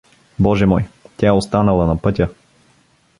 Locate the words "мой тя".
0.65-1.27